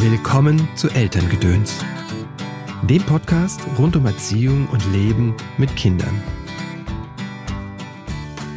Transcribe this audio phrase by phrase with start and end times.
[0.00, 1.74] Willkommen zu Elterngedöns,
[2.88, 6.22] dem Podcast rund um Erziehung und Leben mit Kindern.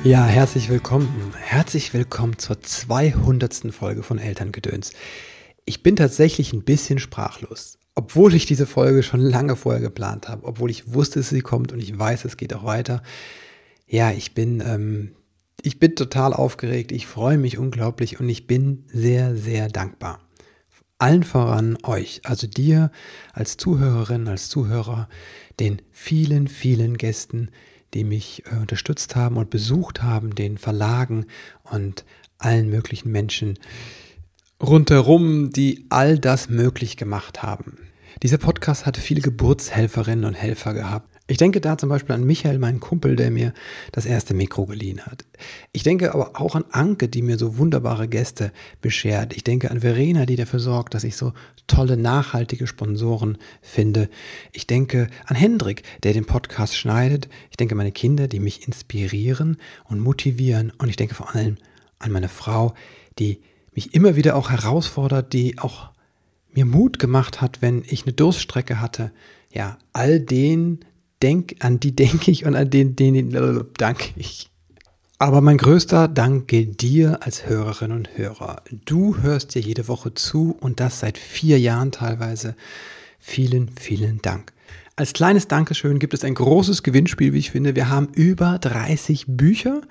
[0.04, 1.34] Ja, herzlich willkommen.
[1.36, 3.74] Herzlich willkommen zur 200.
[3.74, 4.94] Folge von Elterngedöns.
[5.66, 7.80] Ich bin tatsächlich ein bisschen sprachlos.
[7.96, 11.80] Obwohl ich diese Folge schon lange vorher geplant habe, obwohl ich wusste, sie kommt und
[11.80, 13.02] ich weiß, es geht auch weiter.
[13.88, 15.16] Ja, ich bin, ähm,
[15.64, 16.92] ich bin total aufgeregt.
[16.92, 20.20] Ich freue mich unglaublich und ich bin sehr, sehr dankbar
[21.02, 22.92] allen voran euch, also dir
[23.34, 25.10] als Zuhörerin, als Zuhörer,
[25.60, 27.50] den vielen, vielen Gästen,
[27.94, 31.26] die mich äh, unterstützt haben und besucht haben, den Verlagen
[31.64, 32.06] und
[32.38, 33.58] allen möglichen Menschen
[34.62, 37.78] rundherum, die all das möglich gemacht haben.
[38.22, 41.11] Dieser Podcast hat viele Geburtshelferinnen und Helfer gehabt.
[41.32, 43.54] Ich denke da zum Beispiel an Michael, meinen Kumpel, der mir
[43.94, 45.24] das erste Mikro geliehen hat.
[45.72, 49.34] Ich denke aber auch an Anke, die mir so wunderbare Gäste beschert.
[49.34, 51.32] Ich denke an Verena, die dafür sorgt, dass ich so
[51.68, 54.10] tolle, nachhaltige Sponsoren finde.
[54.52, 57.30] Ich denke an Hendrik, der den Podcast schneidet.
[57.50, 60.74] Ich denke an meine Kinder, die mich inspirieren und motivieren.
[60.80, 61.56] Und ich denke vor allem
[62.00, 62.74] an meine Frau,
[63.20, 63.40] die
[63.72, 65.92] mich immer wieder auch herausfordert, die auch
[66.52, 69.14] mir Mut gemacht hat, wenn ich eine Durststrecke hatte.
[69.54, 70.84] Ja, all den
[71.22, 74.50] denk, an die denke ich und an den, den, den danke ich.
[75.20, 78.64] Aber mein größter Dank gilt dir als Hörerin und Hörer.
[78.86, 82.56] Du hörst dir jede Woche zu und das seit vier Jahren teilweise.
[83.20, 84.52] Vielen, vielen Dank.
[84.96, 87.76] Als kleines Dankeschön gibt es ein großes Gewinnspiel, wie ich finde.
[87.76, 89.82] Wir haben über 30 Bücher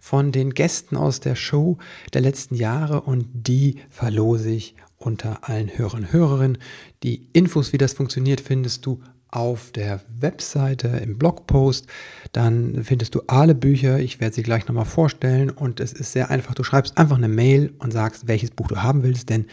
[0.00, 1.78] von den Gästen aus der Show
[2.12, 6.58] der letzten Jahre und die verlose ich unter allen Hörern und Hörerinnen.
[7.04, 9.00] Die Infos, wie das funktioniert, findest du
[9.34, 11.86] auf der Webseite im Blogpost.
[12.32, 13.98] Dann findest du alle Bücher.
[13.98, 15.50] Ich werde sie gleich nochmal vorstellen.
[15.50, 16.54] Und es ist sehr einfach.
[16.54, 19.30] Du schreibst einfach eine Mail und sagst, welches Buch du haben willst.
[19.30, 19.46] Denn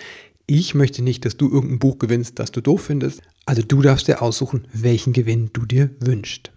[0.46, 3.22] ich möchte nicht, dass du irgendein Buch gewinnst, das du doof findest.
[3.46, 6.52] Also du darfst dir aussuchen, welchen Gewinn du dir wünschst.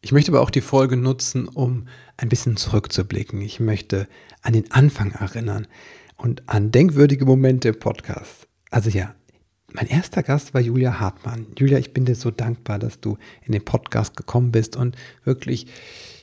[0.00, 1.86] Ich möchte aber auch die Folge nutzen, um
[2.16, 3.40] ein bisschen zurückzublicken.
[3.40, 4.08] Ich möchte
[4.42, 5.66] an den Anfang erinnern
[6.16, 8.46] und an denkwürdige Momente im Podcast.
[8.70, 9.14] Also ja,
[9.72, 11.46] mein erster Gast war Julia Hartmann.
[11.58, 15.66] Julia, ich bin dir so dankbar, dass du in den Podcast gekommen bist und wirklich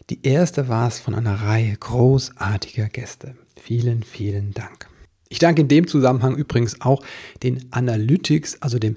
[0.09, 3.35] die erste warst von einer Reihe großartiger Gäste.
[3.55, 4.87] Vielen, vielen Dank.
[5.29, 7.03] Ich danke in dem Zusammenhang übrigens auch
[7.43, 8.95] den Analytics, also dem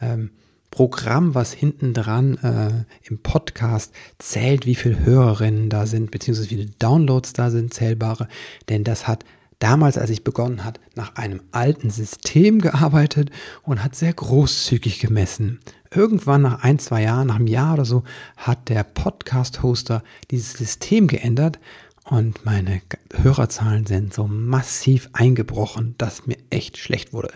[0.00, 0.30] ähm,
[0.70, 6.56] Programm, was hinten dran äh, im Podcast zählt, wie viele Hörerinnen da sind, beziehungsweise wie
[6.56, 8.28] viele Downloads da sind, zählbare,
[8.68, 9.24] denn das hat
[9.60, 13.30] damals, als ich begonnen hat, nach einem alten System gearbeitet
[13.62, 15.60] und hat sehr großzügig gemessen.
[15.92, 18.02] Irgendwann nach ein, zwei Jahren, nach einem Jahr oder so,
[18.36, 21.58] hat der Podcast-Hoster dieses System geändert
[22.04, 22.82] und meine
[23.12, 27.32] Hörerzahlen sind so massiv eingebrochen, dass mir echt schlecht wurde.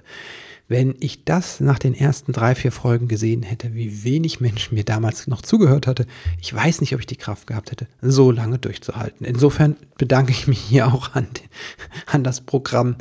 [0.67, 4.85] Wenn ich das nach den ersten drei, vier Folgen gesehen hätte, wie wenig Menschen mir
[4.85, 6.07] damals noch zugehört hatte,
[6.41, 9.27] ich weiß nicht, ob ich die Kraft gehabt hätte, so lange durchzuhalten.
[9.27, 11.29] Insofern bedanke ich mich hier auch an,
[12.07, 12.97] an das Programm,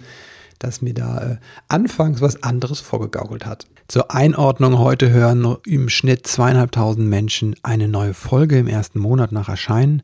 [0.59, 1.37] das mir da äh,
[1.69, 3.65] anfangs was anderes vorgegaukelt hat.
[3.87, 9.49] Zur Einordnung heute hören im Schnitt zweieinhalbtausend Menschen eine neue Folge im ersten Monat nach
[9.49, 10.03] Erscheinen.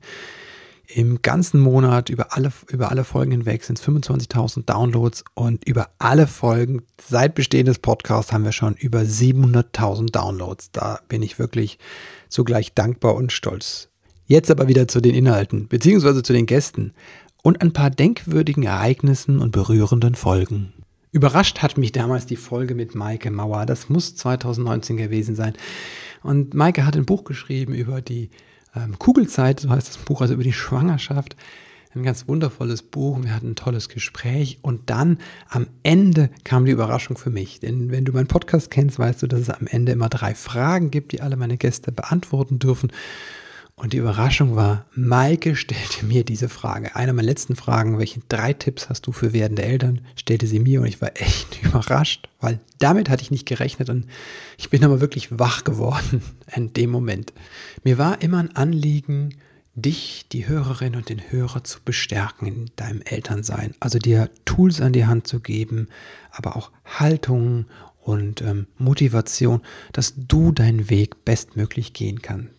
[0.91, 5.89] Im ganzen Monat über alle, über alle Folgen hinweg sind es 25.000 Downloads und über
[5.99, 10.71] alle Folgen seit Bestehen des Podcasts haben wir schon über 700.000 Downloads.
[10.71, 11.77] Da bin ich wirklich
[12.27, 13.89] zugleich dankbar und stolz.
[14.25, 16.93] Jetzt aber wieder zu den Inhalten, beziehungsweise zu den Gästen
[17.43, 20.73] und ein paar denkwürdigen Ereignissen und berührenden Folgen.
[21.11, 23.67] Überrascht hat mich damals die Folge mit Maike Mauer.
[23.67, 25.53] Das muss 2019 gewesen sein.
[26.23, 28.31] Und Maike hat ein Buch geschrieben über die
[28.75, 31.35] ähm, Kugelzeit, so heißt das Buch, also über die Schwangerschaft.
[31.95, 33.19] Ein ganz wundervolles Buch.
[33.23, 35.17] Wir hatten ein tolles Gespräch und dann
[35.49, 37.59] am Ende kam die Überraschung für mich.
[37.61, 40.91] Denn wenn du meinen Podcast kennst, weißt du, dass es am Ende immer drei Fragen
[40.91, 42.91] gibt, die alle meine Gäste beantworten dürfen.
[43.79, 46.97] Und die Überraschung war, Maike stellte mir diese Frage.
[46.97, 50.81] Eine meiner letzten Fragen, welche drei Tipps hast du für werdende Eltern, stellte sie mir
[50.81, 54.05] und ich war echt überrascht, weil damit hatte ich nicht gerechnet und
[54.57, 56.21] ich bin aber wirklich wach geworden
[56.55, 57.31] in dem Moment.
[57.85, 59.35] Mir war immer ein Anliegen,
[59.75, 63.75] dich, die Hörerin und den Hörer zu bestärken in deinem Elternsein.
[63.79, 65.87] Also dir Tools an die Hand zu geben,
[66.31, 67.65] aber auch Haltung
[68.01, 69.61] und ähm, Motivation,
[69.93, 72.58] dass du deinen Weg bestmöglich gehen kannst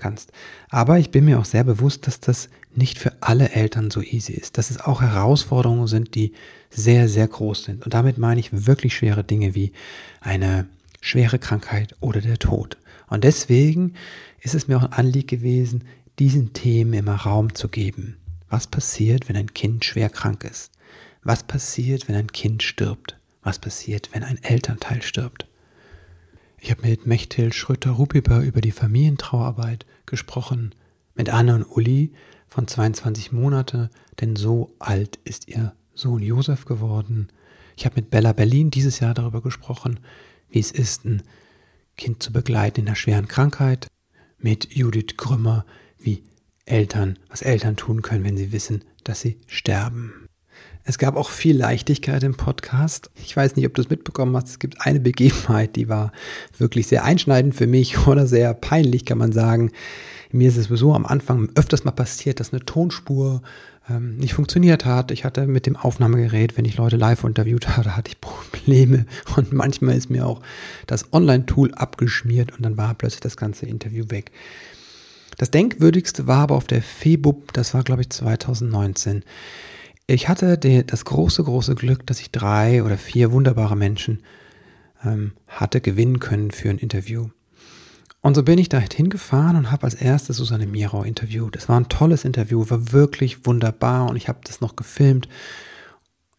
[0.00, 0.32] kannst.
[0.68, 4.32] Aber ich bin mir auch sehr bewusst, dass das nicht für alle Eltern so easy
[4.32, 6.32] ist, dass es auch Herausforderungen sind, die
[6.70, 7.84] sehr, sehr groß sind.
[7.84, 9.72] Und damit meine ich wirklich schwere Dinge wie
[10.20, 10.66] eine
[11.00, 12.76] schwere Krankheit oder der Tod.
[13.08, 13.94] Und deswegen
[14.40, 15.84] ist es mir auch ein Anliegen gewesen,
[16.18, 18.16] diesen Themen immer Raum zu geben.
[18.48, 20.72] Was passiert, wenn ein Kind schwer krank ist?
[21.22, 23.20] Was passiert, wenn ein Kind stirbt?
[23.42, 25.46] was passiert, wenn ein Elternteil stirbt.
[26.62, 30.74] Ich habe mit Mechthild Schröter-Rupiper über die Familientrauerarbeit gesprochen,
[31.14, 32.12] mit Anne und Uli
[32.48, 33.88] von 22 Monate,
[34.20, 37.28] denn so alt ist ihr Sohn Josef geworden.
[37.76, 40.00] Ich habe mit Bella Berlin dieses Jahr darüber gesprochen,
[40.50, 41.22] wie es ist, ein
[41.96, 43.86] Kind zu begleiten in einer schweren Krankheit.
[44.38, 45.64] Mit Judith Grümmer,
[45.98, 46.22] wie
[46.66, 50.19] Eltern, was Eltern tun können, wenn sie wissen, dass sie sterben.
[50.90, 53.10] Es gab auch viel Leichtigkeit im Podcast.
[53.24, 54.48] Ich weiß nicht, ob du es mitbekommen hast.
[54.48, 56.10] Es gibt eine Begebenheit, die war
[56.58, 59.70] wirklich sehr einschneidend für mich oder sehr peinlich, kann man sagen.
[60.32, 63.40] Mir ist es sowieso am Anfang öfters mal passiert, dass eine Tonspur
[63.88, 65.12] ähm, nicht funktioniert hat.
[65.12, 69.06] Ich hatte mit dem Aufnahmegerät, wenn ich Leute live interviewt habe, hatte ich Probleme.
[69.36, 70.42] Und manchmal ist mir auch
[70.88, 74.32] das Online-Tool abgeschmiert und dann war plötzlich das ganze Interview weg.
[75.38, 79.22] Das denkwürdigste war aber auf der FEBUB, das war glaube ich 2019.
[80.10, 84.24] Ich hatte die, das große, große Glück, dass ich drei oder vier wunderbare Menschen
[85.04, 87.28] ähm, hatte gewinnen können für ein Interview.
[88.20, 91.54] Und so bin ich da hingefahren und habe als erstes Susanne Mirau interviewt.
[91.54, 95.28] Es war ein tolles Interview, war wirklich wunderbar und ich habe das noch gefilmt.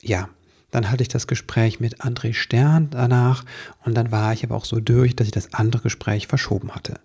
[0.02, 0.28] Ja,
[0.72, 3.46] dann hatte ich das Gespräch mit André Stern danach
[3.86, 7.00] und dann war ich aber auch so durch, dass ich das andere Gespräch verschoben hatte.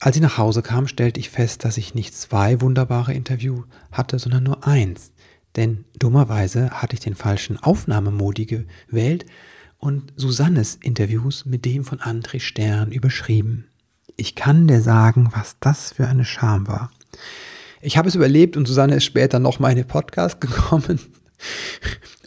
[0.00, 4.18] Als ich nach Hause kam, stellte ich fest, dass ich nicht zwei wunderbare Interviews hatte,
[4.18, 5.11] sondern nur eins.
[5.56, 9.26] Denn dummerweise hatte ich den falschen Aufnahmemodi gewählt
[9.78, 13.66] und Susannes Interviews mit dem von André Stern überschrieben.
[14.16, 16.90] Ich kann dir sagen, was das für eine Scham war.
[17.80, 21.00] Ich habe es überlebt und Susanne ist später noch mal in den Podcast gekommen.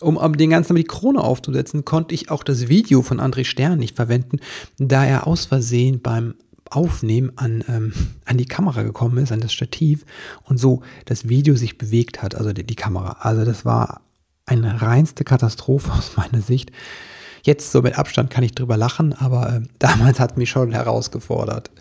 [0.02, 3.96] Um den ganzen die Krone aufzusetzen, konnte ich auch das Video von André Stern nicht
[3.96, 4.40] verwenden,
[4.78, 6.36] da er aus Versehen beim
[6.72, 7.94] Aufnehmen an, ähm,
[8.26, 10.06] an die Kamera gekommen ist, an das Stativ
[10.44, 13.18] und so das Video sich bewegt hat, also die, die Kamera.
[13.20, 14.02] Also das war
[14.46, 16.72] eine reinste Katastrophe aus meiner Sicht.
[17.44, 21.72] Jetzt so mit Abstand kann ich drüber lachen, aber äh, damals hat mich schon herausgefordert.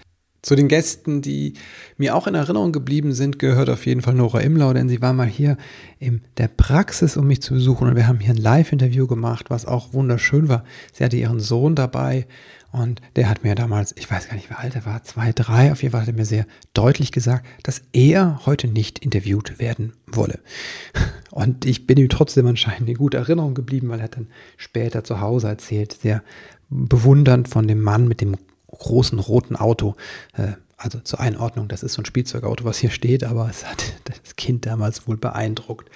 [0.42, 1.54] Zu den Gästen, die
[1.96, 5.14] mir auch in Erinnerung geblieben sind, gehört auf jeden Fall Nora Imlau, denn sie war
[5.14, 5.56] mal hier
[5.98, 7.88] in der Praxis, um mich zu besuchen.
[7.88, 10.64] Und wir haben hier ein Live-Interview gemacht, was auch wunderschön war.
[10.92, 12.26] Sie hatte ihren Sohn dabei
[12.74, 15.70] und der hat mir damals, ich weiß gar nicht, wie alt er war, zwei, drei,
[15.70, 19.92] auf jeden Fall hat er mir sehr deutlich gesagt, dass er heute nicht interviewt werden
[20.08, 20.40] wolle.
[21.30, 24.26] Und ich bin ihm trotzdem anscheinend in guter Erinnerung geblieben, weil er dann
[24.56, 26.24] später zu Hause erzählt, sehr
[26.68, 28.36] bewundernd von dem Mann mit dem
[28.66, 29.94] großen roten Auto.
[30.36, 33.84] Äh, also zur Einordnung, das ist so ein Spielzeugauto, was hier steht, aber es hat
[34.04, 35.88] das Kind damals wohl beeindruckt.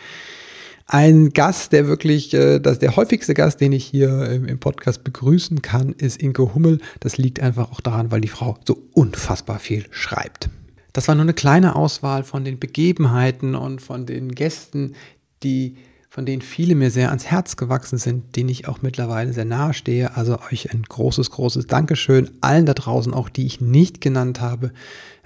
[0.90, 5.60] Ein Gast, der wirklich, äh, das, der häufigste Gast, den ich hier im Podcast begrüßen
[5.60, 6.80] kann, ist Inke Hummel.
[7.00, 10.48] Das liegt einfach auch daran, weil die Frau so unfassbar viel schreibt.
[10.94, 14.94] Das war nur eine kleine Auswahl von den Begebenheiten und von den Gästen,
[15.42, 15.76] die
[16.08, 19.74] von denen viele mir sehr ans Herz gewachsen sind, denen ich auch mittlerweile sehr nahe
[19.74, 20.16] stehe.
[20.16, 22.30] Also euch ein großes, großes Dankeschön.
[22.40, 24.72] Allen da draußen, auch die ich nicht genannt habe.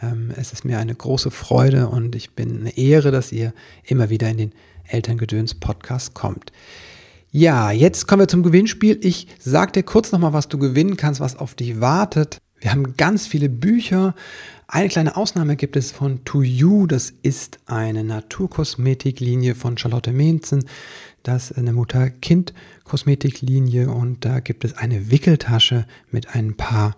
[0.03, 3.55] Ähm, es ist mir eine große Freude und ich bin eine Ehre, dass ihr
[3.85, 4.53] immer wieder in den
[4.85, 6.53] Elterngedöns Podcast kommt.
[7.31, 8.99] Ja, jetzt kommen wir zum Gewinnspiel.
[9.03, 12.39] Ich sage dir kurz nochmal, was du gewinnen kannst, was auf dich wartet.
[12.61, 14.15] Wir haben ganz viele Bücher.
[14.69, 16.87] Eine kleine Ausnahme gibt es von To You.
[16.87, 20.65] Das ist eine Naturkosmetiklinie von Charlotte Menzen.
[21.23, 26.97] Das ist eine Mutter-Kind-Kosmetiklinie und da gibt es eine Wickeltasche mit ein paar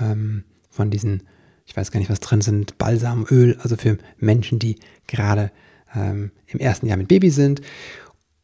[0.00, 1.24] ähm, von diesen,
[1.66, 5.50] ich weiß gar nicht, was drin sind, Balsamöl, also für Menschen, die gerade
[5.94, 7.62] ähm, im ersten Jahr mit Baby sind.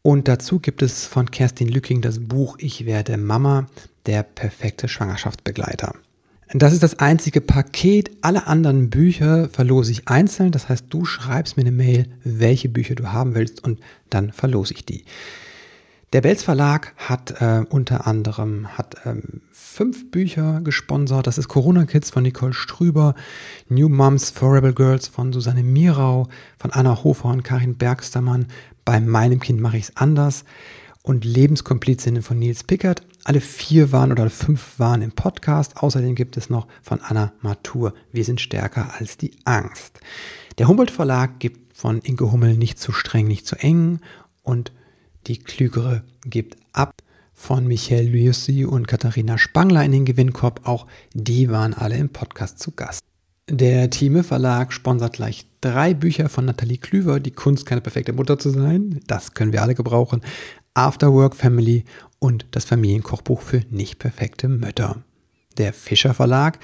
[0.02, 3.66] Und dazu gibt es von Kerstin Lücking das Buch Ich werde Mama,
[4.06, 5.94] der perfekte Schwangerschaftsbegleiter.
[6.52, 8.10] Das ist das einzige Paket.
[8.20, 10.52] Alle anderen Bücher verlose ich einzeln.
[10.52, 14.74] Das heißt, du schreibst mir eine Mail, welche Bücher du haben willst und dann verlose
[14.74, 15.04] ich die.
[16.14, 21.26] Der Belz Verlag hat äh, unter anderem hat, ähm, fünf Bücher gesponsert.
[21.26, 23.16] Das ist Corona Kids von Nicole Strüber,
[23.68, 28.46] New Moms for Rebel Girls von Susanne Mirau, von Anna Hofer und Karin Bergstermann.
[28.84, 30.44] Bei meinem Kind mache ich es anders
[31.02, 33.02] und Lebenskomplizinnen von Nils Pickert.
[33.24, 35.78] Alle vier waren oder fünf waren im Podcast.
[35.78, 37.92] Außerdem gibt es noch von Anna Matur.
[38.12, 39.98] Wir sind stärker als die Angst.
[40.58, 43.98] Der Humboldt Verlag gibt von Inke Hummel nicht zu streng, nicht zu eng
[44.44, 44.70] und
[45.26, 46.94] die Klügere gibt ab
[47.32, 50.60] von Michael Luisi und Katharina Spangler in den Gewinnkorb.
[50.64, 53.00] Auch die waren alle im Podcast zu Gast.
[53.50, 58.38] Der Thieme Verlag sponsert gleich drei Bücher von Nathalie Klüver, Die Kunst, keine perfekte Mutter
[58.38, 59.00] zu sein.
[59.06, 60.22] Das können wir alle gebrauchen.
[60.72, 61.84] Afterwork Family
[62.18, 65.02] und das Familienkochbuch für nicht perfekte Mütter.
[65.58, 66.58] Der Fischer Verlag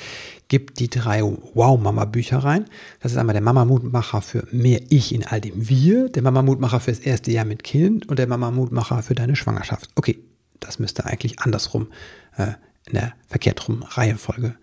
[0.48, 2.64] gibt die drei Wow-Mama-Bücher rein.
[3.00, 6.98] Das ist einmal der Mama-Mutmacher für mehr Ich in all dem Wir, der Mama-Mutmacher fürs
[6.98, 9.90] erste Jahr mit Kind und der Mama-Mutmacher für deine Schwangerschaft.
[9.94, 10.18] Okay,
[10.58, 11.88] das müsste eigentlich andersrum
[12.36, 12.52] äh,
[12.86, 14.56] in der verkehrt rum Reihenfolge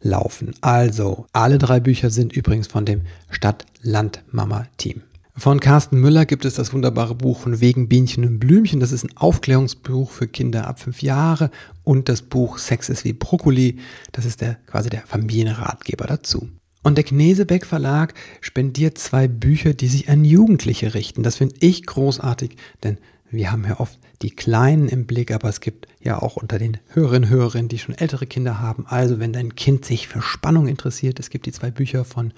[0.00, 0.54] laufen.
[0.60, 5.02] Also, alle drei Bücher sind übrigens von dem Stadt-Land-Mama-Team.
[5.34, 8.80] Von Carsten Müller gibt es das wunderbare Buch von Wegen Bienchen und Blümchen.
[8.80, 11.50] Das ist ein Aufklärungsbuch für Kinder ab fünf Jahre
[11.84, 13.78] und das Buch Sex ist wie Brokkoli.
[14.12, 16.50] Das ist der, quasi der Familienratgeber dazu.
[16.82, 21.22] Und der Knesebeck Verlag spendiert zwei Bücher, die sich an Jugendliche richten.
[21.22, 22.98] Das finde ich großartig, denn
[23.30, 26.76] wir haben ja oft die Kleinen im Blick, aber es gibt ja auch unter den
[26.88, 28.84] Hörerinnen und Hörerinnen, die schon ältere Kinder haben.
[28.86, 32.34] Also wenn dein Kind sich für Spannung interessiert, es gibt die zwei Bücher von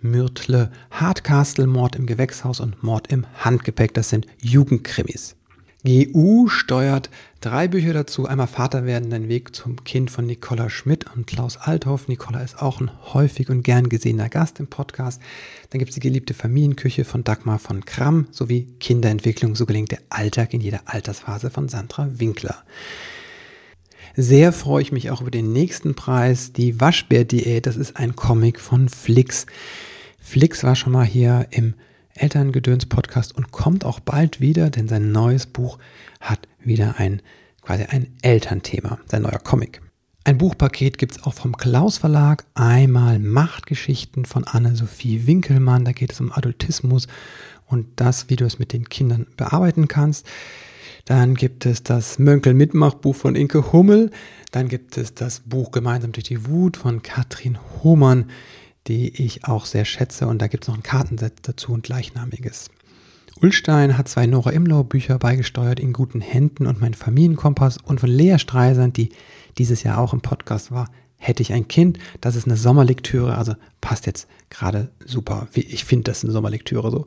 [0.00, 3.94] Myrtle Hardcastle, Mord im Gewächshaus und Mord im Handgepäck.
[3.94, 5.36] Das sind Jugendkrimis.
[5.86, 7.10] GU steuert
[7.40, 8.26] drei Bücher dazu.
[8.26, 12.08] Einmal Vater werden, dein Weg zum Kind von Nicola Schmidt und Klaus Althoff.
[12.08, 15.22] Nicola ist auch ein häufig und gern gesehener Gast im Podcast.
[15.70, 19.54] Dann gibt es die geliebte Familienküche von Dagmar von Kramm sowie Kinderentwicklung.
[19.54, 22.64] So gelingt der Alltag in jeder Altersphase von Sandra Winkler.
[24.18, 27.66] Sehr freue ich mich auch über den nächsten Preis, die Waschbär-Diät.
[27.66, 29.44] Das ist ein Comic von Flix.
[30.18, 31.74] Flix war schon mal hier im
[32.14, 35.78] Elterngedöns-Podcast und kommt auch bald wieder, denn sein neues Buch
[36.18, 37.20] hat wieder ein
[37.60, 39.82] quasi ein Elternthema, sein neuer Comic.
[40.24, 42.46] Ein Buchpaket gibt es auch vom Klaus Verlag.
[42.54, 45.84] Einmal Machtgeschichten von Anne-Sophie Winkelmann.
[45.84, 47.06] Da geht es um Adultismus
[47.66, 50.26] und das, wie du es mit den Kindern bearbeiten kannst.
[51.04, 54.10] Dann gibt es das Mönkel-Mitmachbuch von Inke Hummel.
[54.50, 58.26] Dann gibt es das Buch Gemeinsam durch die Wut von Katrin Hohmann
[58.86, 60.26] die ich auch sehr schätze.
[60.26, 62.70] Und da gibt es noch ein Kartenset dazu und gleichnamiges.
[63.40, 67.78] Ulstein hat zwei Nora Imlau Bücher beigesteuert, in guten Händen und mein Familienkompass.
[67.78, 69.10] Und von Lea Streisand, die
[69.58, 70.88] dieses Jahr auch im Podcast war,
[71.26, 71.98] hätte ich ein Kind.
[72.20, 75.48] Das ist eine Sommerlektüre, also passt jetzt gerade super.
[75.52, 77.06] Ich finde das eine Sommerlektüre so.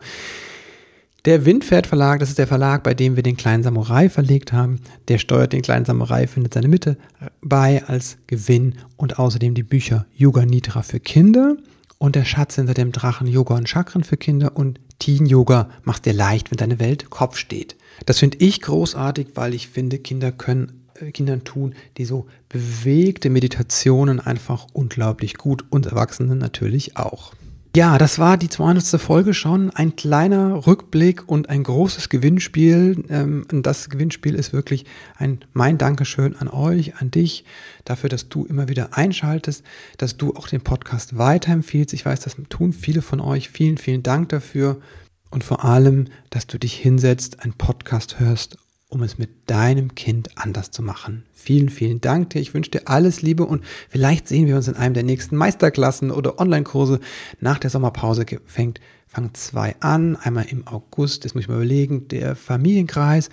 [1.26, 4.80] Der Windpferd Verlag, das ist der Verlag, bei dem wir den kleinen Samurai verlegt haben.
[5.10, 6.98] Der steuert den kleinen Samurai, findet seine Mitte
[7.42, 11.58] bei als Gewinn und außerdem die Bücher Yoga Nitra für Kinder
[11.98, 16.06] und der Schatz hinter dem Drachen Yoga und Chakren für Kinder und Teen Yoga macht
[16.06, 17.76] dir leicht, wenn deine Welt Kopf steht.
[18.06, 20.79] Das finde ich großartig, weil ich finde, Kinder können
[21.12, 27.34] Kindern tun, die so bewegte Meditationen einfach unglaublich gut und Erwachsenen natürlich auch.
[27.76, 29.00] Ja, das war die 200.
[29.00, 29.70] Folge schon.
[29.70, 33.06] Ein kleiner Rückblick und ein großes Gewinnspiel.
[33.10, 34.86] Ähm, das Gewinnspiel ist wirklich
[35.18, 37.46] ein mein Dankeschön an euch, an dich,
[37.86, 39.64] dafür, dass du immer wieder einschaltest,
[39.98, 41.94] dass du auch den Podcast weiterempfiehlst.
[41.94, 43.50] Ich weiß, das tun viele von euch.
[43.50, 44.82] Vielen, vielen Dank dafür.
[45.30, 48.58] Und vor allem, dass du dich hinsetzt, einen Podcast hörst
[48.90, 51.24] um es mit deinem Kind anders zu machen.
[51.32, 52.40] Vielen, vielen Dank dir.
[52.40, 56.10] Ich wünsche dir alles Liebe und vielleicht sehen wir uns in einem der nächsten Meisterklassen
[56.10, 57.00] oder Online-Kurse.
[57.40, 60.16] Nach der Sommerpause fängt, fangen zwei an.
[60.16, 63.30] Einmal im August, das muss ich mal überlegen, der Familienkreis.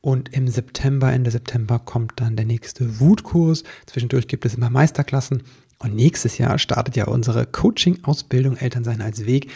[0.00, 3.64] Und im September, Ende September kommt dann der nächste Wutkurs.
[3.84, 5.42] Zwischendurch gibt es immer Meisterklassen.
[5.82, 9.50] Und nächstes Jahr startet ja unsere Coaching-Ausbildung Elternsein als Weg.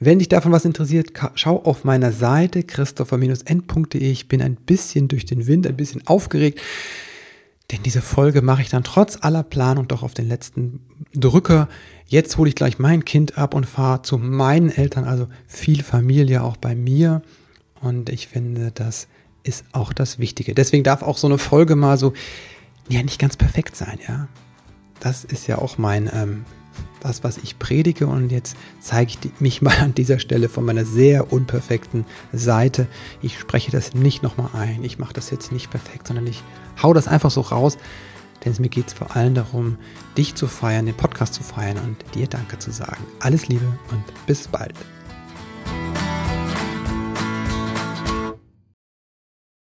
[0.00, 4.10] Wenn dich davon was interessiert, schau auf meiner Seite christopher-end.de.
[4.10, 6.62] Ich bin ein bisschen durch den Wind, ein bisschen aufgeregt,
[7.70, 10.80] denn diese Folge mache ich dann trotz aller Planung doch auf den letzten
[11.14, 11.68] Drücker.
[12.06, 16.42] Jetzt hole ich gleich mein Kind ab und fahre zu meinen Eltern, also viel Familie
[16.42, 17.20] auch bei mir.
[17.82, 19.08] Und ich finde, das
[19.42, 20.54] ist auch das Wichtige.
[20.54, 22.14] Deswegen darf auch so eine Folge mal so,
[22.88, 24.28] ja, nicht ganz perfekt sein, ja
[25.00, 26.44] das ist ja auch mein, ähm,
[27.00, 28.06] das, was ich predige.
[28.06, 32.86] Und jetzt zeige ich mich mal an dieser Stelle von meiner sehr unperfekten Seite.
[33.22, 34.84] Ich spreche das nicht nochmal ein.
[34.84, 36.42] Ich mache das jetzt nicht perfekt, sondern ich
[36.82, 37.78] hau das einfach so raus.
[38.44, 39.78] Denn mir geht es vor allem darum,
[40.16, 43.04] dich zu feiern, den Podcast zu feiern und dir Danke zu sagen.
[43.20, 44.74] Alles Liebe und bis bald.